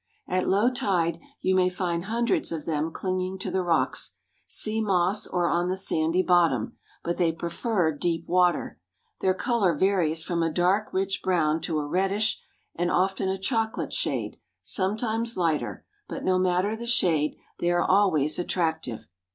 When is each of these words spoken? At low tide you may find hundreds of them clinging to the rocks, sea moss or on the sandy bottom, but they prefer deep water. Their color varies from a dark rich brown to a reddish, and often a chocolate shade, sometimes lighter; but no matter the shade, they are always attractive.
At 0.27 0.47
low 0.47 0.71
tide 0.71 1.19
you 1.41 1.53
may 1.53 1.69
find 1.69 2.05
hundreds 2.05 2.51
of 2.51 2.65
them 2.65 2.91
clinging 2.91 3.37
to 3.37 3.51
the 3.51 3.61
rocks, 3.61 4.13
sea 4.47 4.81
moss 4.81 5.27
or 5.27 5.47
on 5.47 5.69
the 5.69 5.77
sandy 5.77 6.23
bottom, 6.23 6.75
but 7.03 7.17
they 7.17 7.31
prefer 7.31 7.91
deep 7.95 8.27
water. 8.27 8.79
Their 9.19 9.35
color 9.35 9.77
varies 9.77 10.23
from 10.23 10.41
a 10.41 10.49
dark 10.49 10.91
rich 10.91 11.21
brown 11.21 11.61
to 11.61 11.77
a 11.77 11.85
reddish, 11.85 12.41
and 12.73 12.89
often 12.89 13.29
a 13.29 13.37
chocolate 13.37 13.93
shade, 13.93 14.39
sometimes 14.63 15.37
lighter; 15.37 15.85
but 16.07 16.23
no 16.23 16.39
matter 16.39 16.75
the 16.75 16.87
shade, 16.87 17.35
they 17.59 17.69
are 17.69 17.83
always 17.87 18.39
attractive. 18.39 19.07